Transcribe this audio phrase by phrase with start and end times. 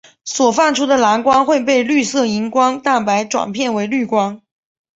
[0.25, 4.41] 所放出的蓝光会被绿色荧光蛋白转变为绿光。